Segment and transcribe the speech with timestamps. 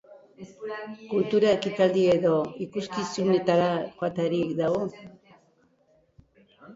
[1.09, 2.31] Kultura ekitaldi edo
[2.65, 3.67] ikuskizunetara
[3.99, 4.81] joaterik dago?